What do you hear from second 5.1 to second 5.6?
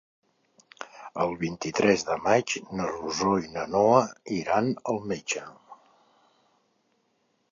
metge.